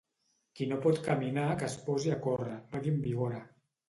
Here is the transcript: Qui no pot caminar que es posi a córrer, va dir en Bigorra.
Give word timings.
Qui 0.59 0.67
no 0.69 0.77
pot 0.85 1.01
caminar 1.07 1.43
que 1.59 1.67
es 1.67 1.75
posi 1.89 2.13
a 2.13 2.17
córrer, 2.23 2.57
va 2.73 2.81
dir 2.87 2.95
en 2.95 2.97
Bigorra. 3.05 3.43